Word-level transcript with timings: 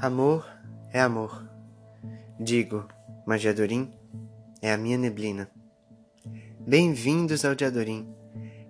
Amor 0.00 0.46
é 0.92 1.00
amor. 1.00 1.44
Digo, 2.38 2.86
mas 3.26 3.40
Diadorim 3.40 3.90
é 4.62 4.72
a 4.72 4.78
minha 4.78 4.96
neblina. 4.96 5.50
Bem-vindos 6.60 7.44
ao 7.44 7.52
Diadorim, 7.52 8.06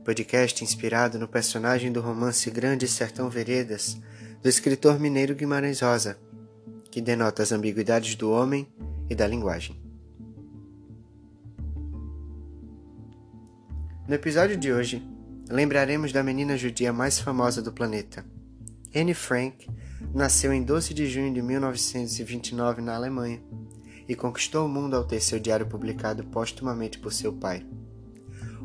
podcast 0.06 0.64
inspirado 0.64 1.18
no 1.18 1.28
personagem 1.28 1.92
do 1.92 2.00
romance 2.00 2.50
Grande 2.50 2.88
Sertão 2.88 3.28
Veredas, 3.28 4.00
do 4.42 4.48
escritor 4.48 4.98
mineiro 4.98 5.34
Guimarães 5.34 5.82
Rosa, 5.82 6.18
que 6.90 7.02
denota 7.02 7.42
as 7.42 7.52
ambiguidades 7.52 8.14
do 8.14 8.30
homem 8.30 8.66
e 9.10 9.14
da 9.14 9.26
linguagem. 9.26 9.78
No 14.08 14.14
episódio 14.14 14.56
de 14.56 14.72
hoje, 14.72 15.06
lembraremos 15.50 16.10
da 16.10 16.22
menina 16.22 16.56
judia 16.56 16.90
mais 16.90 17.18
famosa 17.18 17.60
do 17.60 17.70
planeta, 17.70 18.24
Anne 18.94 19.12
Frank 19.12 19.68
nasceu 20.14 20.52
em 20.52 20.62
12 20.62 20.94
de 20.94 21.06
junho 21.06 21.32
de 21.32 21.42
1929 21.42 22.80
na 22.80 22.94
Alemanha 22.94 23.42
e 24.08 24.14
conquistou 24.14 24.64
o 24.64 24.68
mundo 24.68 24.96
ao 24.96 25.04
ter 25.04 25.20
seu 25.20 25.38
diário 25.38 25.66
publicado 25.66 26.24
postumamente 26.24 26.98
por 26.98 27.12
seu 27.12 27.32
pai. 27.32 27.66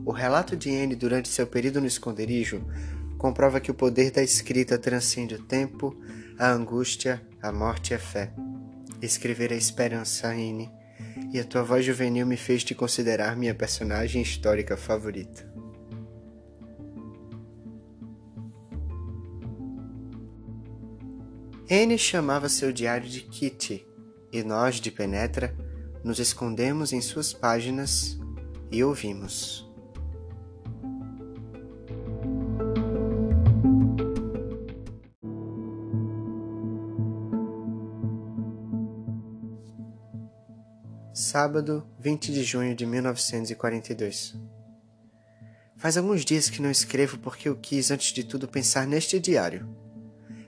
O 0.05 0.11
relato 0.11 0.55
de 0.55 0.69
Anne 0.69 0.95
durante 0.95 1.27
seu 1.27 1.45
período 1.45 1.81
no 1.81 1.87
esconderijo 1.87 2.63
comprova 3.17 3.59
que 3.59 3.71
o 3.71 3.73
poder 3.73 4.11
da 4.11 4.23
escrita 4.23 4.77
transcende 4.77 5.35
o 5.35 5.43
tempo, 5.43 5.95
a 6.37 6.49
angústia, 6.49 7.21
a 7.41 7.51
morte 7.51 7.91
e 7.91 7.95
a 7.95 7.99
fé. 7.99 8.33
Escrever 9.01 9.51
a 9.51 9.55
esperança, 9.55 10.27
Anne, 10.27 10.71
e 11.33 11.39
a 11.39 11.43
tua 11.43 11.63
voz 11.63 11.85
juvenil 11.85 12.25
me 12.25 12.37
fez 12.37 12.63
te 12.63 12.73
considerar 12.73 13.35
minha 13.35 13.53
personagem 13.53 14.21
histórica 14.21 14.77
favorita. 14.77 15.52
N 21.69 21.97
chamava 21.97 22.49
seu 22.49 22.73
diário 22.73 23.07
de 23.07 23.21
Kitty, 23.21 23.87
e 24.33 24.43
nós, 24.43 24.81
de 24.81 24.91
Penetra, 24.91 25.55
nos 26.03 26.19
escondemos 26.19 26.91
em 26.91 26.99
suas 26.99 27.31
páginas 27.31 28.19
e 28.69 28.83
ouvimos. 28.83 29.65
Sábado, 41.13 41.87
20 41.97 42.33
de 42.33 42.43
junho 42.43 42.75
de 42.75 42.85
1942. 42.85 44.35
Faz 45.77 45.95
alguns 45.95 46.25
dias 46.25 46.49
que 46.49 46.61
não 46.61 46.69
escrevo 46.69 47.17
porque 47.19 47.47
eu 47.47 47.55
quis, 47.55 47.89
antes 47.89 48.11
de 48.11 48.25
tudo, 48.25 48.49
pensar 48.49 48.85
neste 48.85 49.17
diário 49.17 49.82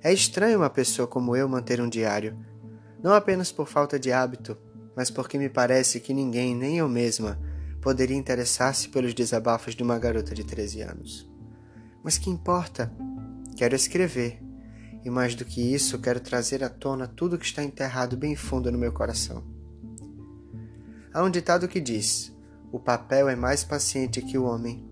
é 0.05 0.13
estranho 0.13 0.59
uma 0.59 0.69
pessoa 0.69 1.07
como 1.07 1.35
eu 1.35 1.49
manter 1.49 1.81
um 1.81 1.89
diário, 1.89 2.37
não 3.01 3.11
apenas 3.11 3.51
por 3.51 3.67
falta 3.67 3.97
de 3.97 4.11
hábito, 4.11 4.55
mas 4.95 5.09
porque 5.09 5.35
me 5.35 5.49
parece 5.49 5.99
que 5.99 6.13
ninguém, 6.13 6.55
nem 6.55 6.77
eu 6.77 6.87
mesma, 6.87 7.39
poderia 7.81 8.15
interessar-se 8.15 8.87
pelos 8.89 9.15
desabafos 9.15 9.73
de 9.73 9.81
uma 9.81 9.97
garota 9.97 10.35
de 10.35 10.43
13 10.43 10.81
anos. 10.81 11.27
Mas 12.03 12.19
que 12.19 12.29
importa? 12.29 12.93
Quero 13.57 13.75
escrever, 13.75 14.39
e 15.03 15.09
mais 15.09 15.33
do 15.33 15.43
que 15.43 15.73
isso, 15.73 15.97
quero 15.97 16.19
trazer 16.19 16.63
à 16.63 16.69
tona 16.69 17.07
tudo 17.07 17.39
que 17.39 17.45
está 17.45 17.63
enterrado 17.63 18.15
bem 18.15 18.35
fundo 18.35 18.71
no 18.71 18.77
meu 18.77 18.93
coração. 18.93 19.43
Há 21.11 21.23
um 21.23 21.31
ditado 21.31 21.67
que 21.67 21.81
diz: 21.81 22.31
o 22.71 22.79
papel 22.79 23.27
é 23.27 23.35
mais 23.35 23.63
paciente 23.63 24.21
que 24.21 24.37
o 24.37 24.43
homem. 24.43 24.87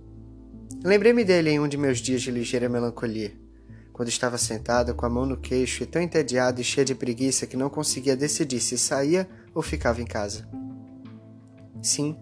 Lembrei-me 0.83 1.23
dele 1.23 1.51
em 1.51 1.59
um 1.59 1.67
de 1.67 1.77
meus 1.77 1.99
dias 1.99 2.23
de 2.23 2.31
ligeira 2.31 2.67
melancolia 2.67 3.42
quando 3.93 4.09
estava 4.09 4.39
sentada 4.39 4.93
com 4.93 5.05
a 5.05 5.09
mão 5.09 5.25
no 5.25 5.37
queixo 5.37 5.83
e 5.83 5.85
tão 5.85 6.01
entediada 6.01 6.59
e 6.59 6.63
cheia 6.63 6.83
de 6.83 6.95
preguiça 6.95 7.45
que 7.45 7.55
não 7.55 7.69
conseguia 7.69 8.17
decidir 8.17 8.59
se 8.59 8.77
saía 8.77 9.29
ou 9.53 9.61
ficava 9.61 10.01
em 10.01 10.05
casa. 10.05 10.49
Sim, 11.81 12.17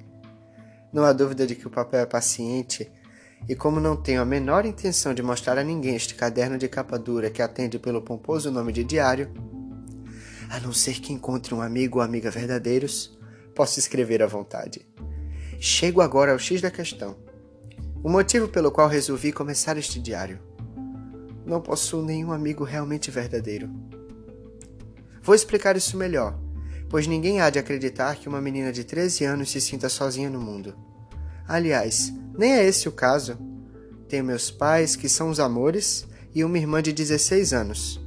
não 0.91 1.06
há 1.06 1.13
dúvida 1.13 1.47
de 1.47 1.56
que 1.56 1.66
o 1.66 1.72
papel 1.72 2.01
é 2.01 2.06
paciente, 2.06 2.91
e 3.47 3.56
como 3.56 3.79
não 3.79 3.95
tenho 3.95 4.22
a 4.22 4.25
menor 4.25 4.66
intenção 4.66 5.13
de 5.13 5.23
mostrar 5.23 5.57
a 5.57 5.63
ninguém 5.63 5.95
este 5.95 6.13
caderno 6.13 6.57
de 6.57 6.68
capa 6.68 7.00
dura 7.00 7.29
que 7.29 7.41
atende 7.41 7.79
pelo 7.79 8.01
pomposo 8.01 8.51
nome 8.51 8.74
de 8.74 8.84
diário, 8.84 9.31
a 10.50 10.59
não 10.59 10.74
ser 10.74 11.00
que 11.00 11.13
encontre 11.13 11.56
um 11.56 11.62
amigo 11.62 12.00
ou 12.00 12.03
amiga 12.03 12.29
verdadeiros, 12.29 13.18
posso 13.56 13.79
escrever 13.79 14.22
à 14.22 14.28
vontade. 14.28 14.85
Chego 15.59 16.01
agora 16.01 16.34
ao 16.34 16.40
X 16.40 16.59
da 16.59 16.69
questão. 16.69 17.16
O 18.03 18.09
motivo 18.09 18.47
pelo 18.47 18.72
qual 18.72 18.90
resolvi 18.90 19.31
começar 19.31 19.78
este 19.78 20.00
diário 20.00 20.50
não 21.51 21.59
possuo 21.59 22.01
nenhum 22.01 22.31
amigo 22.31 22.63
realmente 22.63 23.12
verdadeiro. 23.12 23.69
Vou 25.22 25.35
explicar 25.35 25.75
isso 25.75 25.97
melhor, 25.97 26.39
pois 26.89 27.06
ninguém 27.06 27.41
há 27.41 27.50
de 27.50 27.59
acreditar 27.59 28.16
que 28.16 28.29
uma 28.29 28.41
menina 28.41 28.72
de 28.72 28.85
13 28.85 29.25
anos 29.25 29.51
se 29.51 29.59
sinta 29.59 29.89
sozinha 29.89 30.29
no 30.29 30.39
mundo. 30.39 30.73
Aliás, 31.45 32.12
nem 32.38 32.53
é 32.53 32.66
esse 32.66 32.88
o 32.88 32.91
caso. 32.91 33.38
Tenho 34.07 34.23
meus 34.23 34.50
pais, 34.50 34.95
que 34.95 35.09
são 35.09 35.29
os 35.29 35.39
amores, 35.39 36.07
e 36.34 36.44
uma 36.44 36.57
irmã 36.57 36.81
de 36.81 36.94
16 36.94 37.51
anos. 37.51 38.00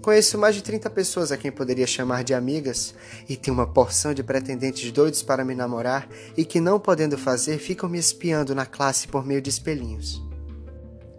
Conheço 0.00 0.38
mais 0.38 0.54
de 0.54 0.62
30 0.62 0.88
pessoas 0.90 1.32
a 1.32 1.36
quem 1.36 1.52
poderia 1.52 1.86
chamar 1.86 2.24
de 2.24 2.32
amigas, 2.32 2.94
e 3.28 3.36
tenho 3.36 3.54
uma 3.54 3.66
porção 3.66 4.14
de 4.14 4.22
pretendentes 4.22 4.90
doidos 4.90 5.22
para 5.22 5.44
me 5.44 5.54
namorar 5.54 6.08
e 6.36 6.44
que, 6.44 6.60
não 6.60 6.80
podendo 6.80 7.16
fazer, 7.18 7.58
ficam 7.58 7.88
me 7.88 7.98
espiando 7.98 8.54
na 8.54 8.66
classe 8.66 9.06
por 9.06 9.24
meio 9.24 9.42
de 9.42 9.50
espelhinhos. 9.50 10.22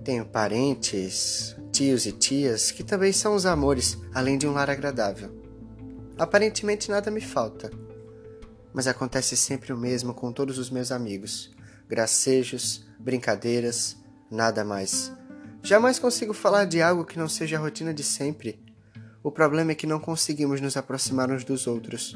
Tenho 0.06 0.24
parentes, 0.24 1.56
tios 1.72 2.06
e 2.06 2.12
tias 2.12 2.70
que 2.70 2.84
também 2.84 3.12
são 3.12 3.34
os 3.34 3.44
amores, 3.44 3.98
além 4.14 4.38
de 4.38 4.48
um 4.48 4.52
lar 4.52 4.70
agradável. 4.70 5.36
Aparentemente 6.16 6.92
nada 6.92 7.10
me 7.10 7.20
falta, 7.20 7.72
mas 8.72 8.86
acontece 8.86 9.36
sempre 9.36 9.74
o 9.74 9.78
mesmo 9.78 10.14
com 10.14 10.32
todos 10.32 10.60
os 10.60 10.70
meus 10.70 10.92
amigos: 10.92 11.52
gracejos, 11.90 12.86
brincadeiras, 13.00 13.98
nada 14.30 14.64
mais. 14.64 15.12
Jamais 15.64 15.98
consigo 15.98 16.34
falar 16.34 16.66
de 16.66 16.84
algo 16.84 17.04
que 17.04 17.18
não 17.18 17.28
seja 17.28 17.58
a 17.58 17.60
rotina 17.60 17.92
de 17.92 18.04
sempre. 18.04 18.64
O 19.24 19.32
problema 19.32 19.72
é 19.72 19.76
que 19.76 19.88
não 19.88 20.00
conseguimos 20.00 20.62
nos 20.62 20.78
aproximar 20.78 21.32
uns 21.32 21.44
dos 21.44 21.66
outros. 21.66 22.16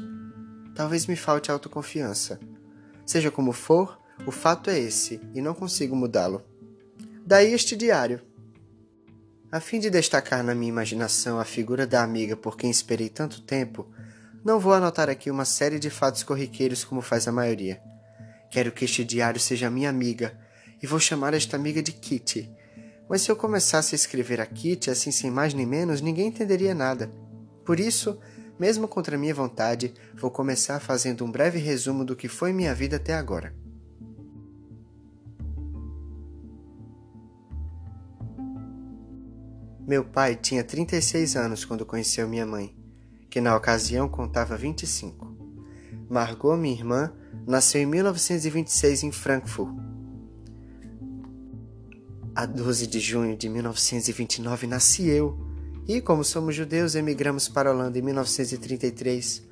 Talvez 0.76 1.08
me 1.08 1.16
falte 1.16 1.50
autoconfiança. 1.50 2.38
Seja 3.04 3.32
como 3.32 3.50
for, 3.50 3.98
o 4.24 4.30
fato 4.30 4.70
é 4.70 4.78
esse 4.78 5.20
e 5.34 5.42
não 5.42 5.54
consigo 5.54 5.96
mudá-lo. 5.96 6.49
Daí 7.30 7.54
este 7.54 7.76
diário. 7.76 8.20
A 9.52 9.60
fim 9.60 9.78
de 9.78 9.88
destacar 9.88 10.42
na 10.42 10.52
minha 10.52 10.68
imaginação 10.68 11.38
a 11.38 11.44
figura 11.44 11.86
da 11.86 12.02
amiga 12.02 12.36
por 12.36 12.56
quem 12.56 12.68
esperei 12.68 13.08
tanto 13.08 13.40
tempo, 13.42 13.86
não 14.44 14.58
vou 14.58 14.72
anotar 14.72 15.08
aqui 15.08 15.30
uma 15.30 15.44
série 15.44 15.78
de 15.78 15.90
fatos 15.90 16.24
corriqueiros 16.24 16.82
como 16.82 17.00
faz 17.00 17.28
a 17.28 17.32
maioria. 17.32 17.80
Quero 18.50 18.72
que 18.72 18.84
este 18.84 19.04
diário 19.04 19.38
seja 19.38 19.70
minha 19.70 19.88
amiga, 19.88 20.36
e 20.82 20.88
vou 20.88 20.98
chamar 20.98 21.32
esta 21.32 21.54
amiga 21.54 21.80
de 21.80 21.92
Kitty. 21.92 22.50
Mas 23.08 23.22
se 23.22 23.30
eu 23.30 23.36
começasse 23.36 23.94
a 23.94 23.98
escrever 23.98 24.40
a 24.40 24.46
Kitty 24.46 24.90
assim 24.90 25.12
sem 25.12 25.30
mais 25.30 25.54
nem 25.54 25.64
menos, 25.64 26.00
ninguém 26.00 26.26
entenderia 26.26 26.74
nada. 26.74 27.12
Por 27.64 27.78
isso, 27.78 28.18
mesmo 28.58 28.88
contra 28.88 29.16
minha 29.16 29.32
vontade, 29.32 29.94
vou 30.16 30.32
começar 30.32 30.80
fazendo 30.80 31.24
um 31.24 31.30
breve 31.30 31.60
resumo 31.60 32.04
do 32.04 32.16
que 32.16 32.26
foi 32.26 32.52
minha 32.52 32.74
vida 32.74 32.96
até 32.96 33.14
agora. 33.14 33.54
Meu 39.90 40.04
pai 40.04 40.36
tinha 40.36 40.62
36 40.62 41.34
anos 41.34 41.64
quando 41.64 41.84
conheceu 41.84 42.28
minha 42.28 42.46
mãe, 42.46 42.72
que 43.28 43.40
na 43.40 43.56
ocasião 43.56 44.08
contava 44.08 44.56
25. 44.56 45.36
Margot, 46.08 46.56
minha 46.56 46.76
irmã, 46.76 47.12
nasceu 47.44 47.82
em 47.82 47.86
1926 47.86 49.02
em 49.02 49.10
Frankfurt. 49.10 49.74
A 52.36 52.46
12 52.46 52.86
de 52.86 53.00
junho 53.00 53.36
de 53.36 53.48
1929 53.48 54.68
nasci 54.68 55.08
eu, 55.08 55.36
e 55.88 56.00
como 56.00 56.22
somos 56.22 56.54
judeus, 56.54 56.94
emigramos 56.94 57.48
para 57.48 57.68
a 57.68 57.72
Holanda 57.72 57.98
em 57.98 58.02
1933, 58.02 59.42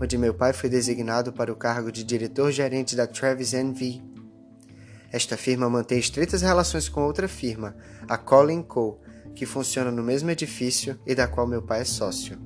onde 0.00 0.16
meu 0.16 0.32
pai 0.32 0.52
foi 0.52 0.70
designado 0.70 1.32
para 1.32 1.52
o 1.52 1.56
cargo 1.56 1.90
de 1.90 2.04
diretor-gerente 2.04 2.94
da 2.94 3.08
Travis 3.08 3.54
NV. 3.54 4.00
Esta 5.10 5.36
firma 5.36 5.68
mantém 5.68 5.98
estreitas 5.98 6.42
relações 6.42 6.88
com 6.88 7.02
outra 7.02 7.26
firma, 7.26 7.74
a 8.08 8.16
Colin 8.16 8.62
Co., 8.62 9.00
que 9.40 9.46
funciona 9.46 9.90
no 9.90 10.02
mesmo 10.02 10.30
edifício 10.30 11.00
e 11.06 11.14
da 11.14 11.26
qual 11.26 11.46
meu 11.46 11.62
pai 11.62 11.80
é 11.80 11.84
sócio. 11.84 12.38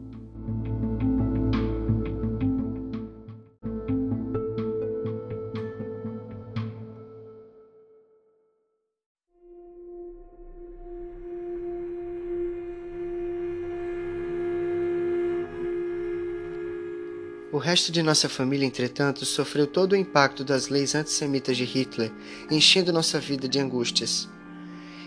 O 17.50 17.58
resto 17.58 17.90
de 17.90 18.04
nossa 18.04 18.28
família, 18.28 18.64
entretanto, 18.64 19.26
sofreu 19.26 19.66
todo 19.66 19.94
o 19.94 19.96
impacto 19.96 20.44
das 20.44 20.68
leis 20.68 20.94
antissemitas 20.94 21.56
de 21.56 21.64
Hitler, 21.64 22.12
enchendo 22.48 22.92
nossa 22.92 23.18
vida 23.18 23.48
de 23.48 23.58
angústias. 23.58 24.28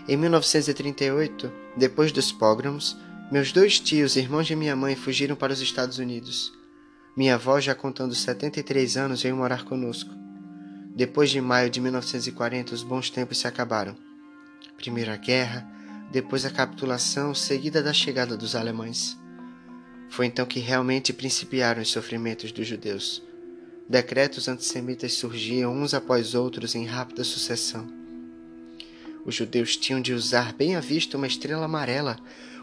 Em 0.08 0.16
1938, 0.16 1.52
depois 1.76 2.10
dos 2.10 2.32
pogroms, 2.32 2.96
Meus 3.30 3.52
dois 3.52 3.78
tios, 3.78 4.16
irmãos 4.16 4.46
de 4.46 4.56
minha 4.56 4.74
mãe, 4.74 4.96
fugiram 4.96 5.36
para 5.36 5.52
os 5.52 5.60
Estados 5.60 5.98
Unidos. 5.98 6.50
Minha 7.14 7.34
avó, 7.34 7.60
já 7.60 7.74
contando 7.74 8.14
73 8.14 8.96
anos, 8.96 9.22
veio 9.22 9.36
morar 9.36 9.66
conosco. 9.66 10.10
Depois 10.96 11.28
de 11.28 11.38
maio 11.38 11.68
de 11.68 11.78
1940, 11.78 12.74
os 12.74 12.82
bons 12.82 13.10
tempos 13.10 13.36
se 13.36 13.46
acabaram. 13.46 13.94
Primeiro 14.78 15.12
a 15.12 15.16
guerra, 15.16 15.70
depois 16.10 16.46
a 16.46 16.50
capitulação, 16.50 17.34
seguida 17.34 17.82
da 17.82 17.92
chegada 17.92 18.34
dos 18.34 18.56
alemães. 18.56 19.14
Foi 20.08 20.24
então 20.24 20.46
que 20.46 20.58
realmente 20.58 21.12
principiaram 21.12 21.82
os 21.82 21.90
sofrimentos 21.90 22.50
dos 22.50 22.66
judeus. 22.66 23.22
Decretos 23.86 24.48
antissemitas 24.48 25.12
surgiam 25.12 25.70
uns 25.70 25.92
após 25.92 26.34
outros 26.34 26.74
em 26.74 26.86
rápida 26.86 27.22
sucessão. 27.24 27.97
Os 29.28 29.34
judeus 29.34 29.76
tinham 29.76 30.00
de 30.00 30.14
usar 30.14 30.54
bem 30.54 30.74
à 30.74 30.80
vista 30.80 31.18
uma 31.18 31.26
estrela 31.26 31.66
amarela 31.66 32.16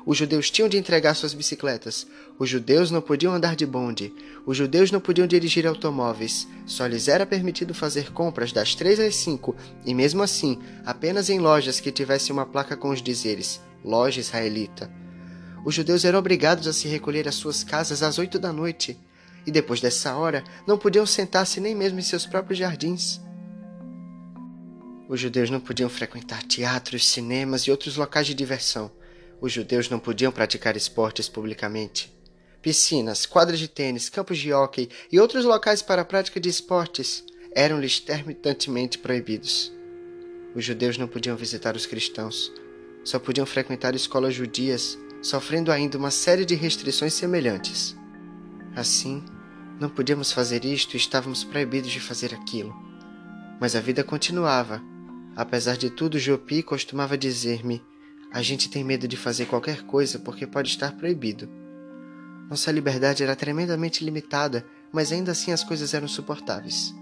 os 0.06 0.18
judeus 0.20 0.52
tinham 0.52 0.70
de 0.70 0.78
entregar 0.78 1.16
suas 1.16 1.34
bicicletas. 1.34 2.06
Os 2.38 2.48
judeus 2.48 2.92
não 2.92 3.02
podiam 3.02 3.34
andar 3.34 3.56
de 3.56 3.66
bonde. 3.66 4.14
Os 4.46 4.56
judeus 4.56 4.92
não 4.92 5.00
podiam 5.00 5.26
dirigir 5.26 5.66
automóveis. 5.66 6.48
Só 6.66 6.86
lhes 6.86 7.08
era 7.08 7.26
permitido 7.26 7.74
fazer 7.74 8.12
compras 8.12 8.52
das 8.52 8.76
três 8.76 9.00
às 9.00 9.16
cinco, 9.16 9.56
e 9.84 9.96
mesmo 9.96 10.22
assim, 10.22 10.60
apenas 10.86 11.28
em 11.30 11.40
lojas 11.40 11.80
que 11.80 11.92
tivessem 11.92 12.32
uma 12.32 12.46
placa 12.46 12.78
com 12.78 12.90
os 12.90 13.02
dizeres 13.02 13.60
Loja 13.84 14.20
Israelita. 14.20 14.92
Os 15.66 15.74
judeus 15.74 16.06
eram 16.06 16.20
obrigados 16.20 16.68
a 16.68 16.74
se 16.74 16.88
recolher 16.88 17.28
às 17.28 17.36
suas 17.36 17.64
casas 17.64 18.04
às 18.04 18.20
oito 18.20 18.38
da 18.38 18.54
noite, 18.54 19.00
e 19.48 19.50
depois 19.50 19.82
dessa 19.82 20.16
hora 20.16 20.44
não 20.68 20.78
podiam 20.78 21.06
sentar-se 21.06 21.60
nem 21.60 21.74
mesmo 21.74 21.98
em 21.98 22.04
seus 22.04 22.28
próprios 22.28 22.60
jardins. 22.60 23.25
Os 25.08 25.20
judeus 25.20 25.52
não 25.52 25.60
podiam 25.60 25.88
frequentar 25.88 26.42
teatros, 26.44 27.08
cinemas 27.08 27.62
e 27.64 27.72
outros 27.72 27.96
locais 27.96 28.26
de 28.26 28.34
diversão. 28.34 28.92
Os 29.40 29.52
judeus 29.52 29.88
não 29.88 30.00
podiam 30.00 30.32
praticar 30.32 30.76
esportes 30.76 31.30
publicamente. 31.30 32.12
Piscinas, 32.60 33.28
quadras 33.28 33.60
de 33.60 33.68
tênis, 33.68 34.10
campos 34.10 34.40
de 34.40 34.52
hóquei 34.52 34.90
e 35.12 35.20
outros 35.20 35.46
locais 35.46 35.84
para 35.84 36.02
a 36.02 36.06
prática 36.06 36.40
de 36.40 36.50
esportes 36.50 37.24
eram-lhes 37.54 38.00
terminantemente 38.00 38.98
proibidos. 38.98 39.72
Os 40.56 40.66
judeus 40.66 40.98
não 40.98 41.08
podiam 41.08 41.38
visitar 41.38 41.76
os 41.76 41.86
cristãos, 41.86 42.52
só 43.04 43.20
podiam 43.20 43.46
frequentar 43.46 43.94
escolas 43.94 44.34
judias, 44.34 44.98
sofrendo 45.22 45.72
ainda 45.72 46.00
uma 46.00 46.10
série 46.10 46.46
de 46.46 46.56
restrições 46.56 47.14
semelhantes. 47.14 47.96
Assim, 48.76 49.24
não 49.80 49.90
podíamos 49.90 50.32
fazer 50.32 50.66
isto 50.66 50.96
e 50.96 50.98
estávamos 50.98 51.44
proibidos 51.44 51.92
de 51.92 52.00
fazer 52.00 52.34
aquilo. 52.34 52.74
Mas 53.62 53.76
a 53.76 53.80
vida 53.80 54.04
continuava. 54.04 54.82
Apesar 55.36 55.78
de 55.78 55.90
tudo, 55.90 56.18
Jopi 56.18 56.64
costumava 56.64 57.18
dizer-me 57.18 57.82
a 58.36 58.42
gente 58.42 58.70
tem 58.70 58.84
medo 58.84 59.08
de 59.08 59.16
fazer 59.16 59.46
qualquer 59.46 59.84
coisa 59.84 60.20
porque 60.20 60.46
pode 60.46 60.68
estar 60.68 60.92
proibido. 60.92 61.48
Nossa 62.50 62.70
liberdade 62.70 63.24
era 63.24 63.34
tremendamente 63.34 64.04
limitada, 64.04 64.66
mas 64.92 65.12
ainda 65.12 65.32
assim 65.32 65.54
as 65.54 65.64
coisas 65.64 65.94
eram 65.94 66.06
suportáveis. 66.06 66.94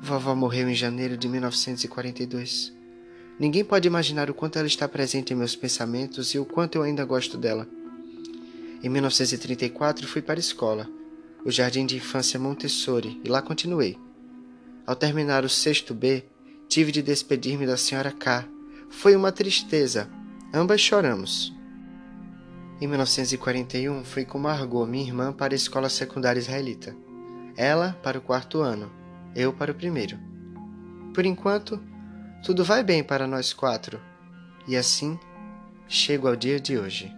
Vovó 0.00 0.36
morreu 0.36 0.68
em 0.68 0.74
janeiro 0.74 1.16
de 1.16 1.28
1942. 1.28 2.72
Ninguém 3.40 3.64
pode 3.64 3.88
imaginar 3.88 4.30
o 4.30 4.34
quanto 4.34 4.56
ela 4.56 4.68
está 4.68 4.88
presente 4.88 5.32
em 5.32 5.36
meus 5.36 5.56
pensamentos 5.56 6.32
e 6.32 6.38
o 6.38 6.44
quanto 6.44 6.76
eu 6.76 6.82
ainda 6.82 7.04
gosto 7.04 7.36
dela. 7.36 7.68
Em 8.80 8.88
1934 8.88 10.06
fui 10.06 10.22
para 10.22 10.38
a 10.38 10.38
escola, 10.38 10.88
o 11.44 11.50
Jardim 11.50 11.84
de 11.84 11.96
Infância 11.96 12.38
Montessori, 12.38 13.20
e 13.24 13.28
lá 13.28 13.42
continuei. 13.42 13.98
Ao 14.86 14.94
terminar 14.94 15.44
o 15.44 15.48
sexto 15.48 15.92
B, 15.92 16.24
tive 16.68 16.92
de 16.92 17.02
despedir-me 17.02 17.66
da 17.66 17.76
senhora 17.76 18.12
K, 18.12 18.44
foi 18.90 19.16
uma 19.16 19.32
tristeza. 19.32 20.08
Ambas 20.52 20.80
choramos. 20.80 21.54
Em 22.80 22.86
1941, 22.86 24.04
fui 24.04 24.24
com 24.24 24.38
Margot, 24.38 24.86
minha 24.86 25.04
irmã, 25.04 25.32
para 25.32 25.54
a 25.54 25.56
escola 25.56 25.88
secundária 25.88 26.38
israelita. 26.38 26.94
Ela 27.56 27.98
para 28.02 28.18
o 28.18 28.22
quarto 28.22 28.60
ano, 28.60 28.90
eu 29.34 29.52
para 29.52 29.72
o 29.72 29.74
primeiro. 29.74 30.18
Por 31.14 31.26
enquanto, 31.26 31.82
tudo 32.44 32.62
vai 32.62 32.84
bem 32.84 33.02
para 33.02 33.26
nós 33.26 33.52
quatro. 33.52 34.00
E 34.66 34.76
assim, 34.76 35.18
chego 35.88 36.28
ao 36.28 36.36
dia 36.36 36.60
de 36.60 36.78
hoje. 36.78 37.17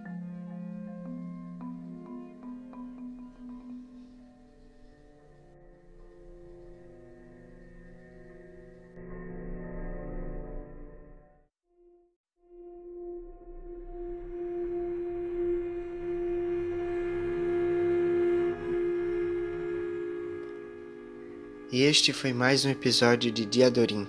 E 21.72 21.82
este 21.82 22.12
foi 22.12 22.32
mais 22.32 22.64
um 22.64 22.68
episódio 22.68 23.30
de 23.30 23.46
Diadorim. 23.46 24.04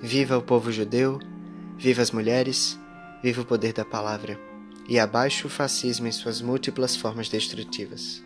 Viva 0.00 0.38
o 0.38 0.40
povo 0.40 0.72
judeu, 0.72 1.20
viva 1.76 2.00
as 2.00 2.10
mulheres, 2.10 2.80
viva 3.22 3.42
o 3.42 3.44
poder 3.44 3.74
da 3.74 3.84
palavra, 3.84 4.40
e 4.88 4.98
abaixo 4.98 5.46
o 5.46 5.50
fascismo 5.50 6.06
em 6.06 6.12
suas 6.12 6.40
múltiplas 6.40 6.96
formas 6.96 7.28
destrutivas. 7.28 8.24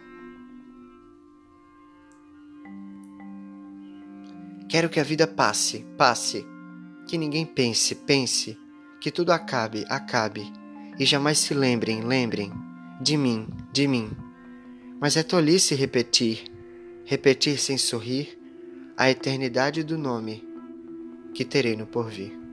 Quero 4.68 4.88
que 4.88 5.00
a 5.00 5.04
vida 5.04 5.26
passe, 5.26 5.84
passe, 5.98 6.46
que 7.08 7.18
ninguém 7.18 7.44
pense, 7.44 7.92
pense, 7.92 8.56
que 9.00 9.10
tudo 9.10 9.32
acabe, 9.32 9.84
acabe, 9.88 10.52
e 10.96 11.04
jamais 11.04 11.38
se 11.38 11.52
lembrem, 11.52 12.02
lembrem, 12.02 12.52
de 13.00 13.16
mim, 13.16 13.48
de 13.72 13.88
mim. 13.88 14.12
Mas 15.00 15.16
é 15.16 15.24
tolice 15.24 15.74
repetir, 15.74 16.55
repetir 17.06 17.56
sem 17.56 17.78
sorrir 17.78 18.36
a 18.96 19.08
eternidade 19.08 19.84
do 19.84 19.96
nome 19.96 20.44
que 21.32 21.44
terei 21.44 21.76
no 21.76 21.86
porvir. 21.86 22.45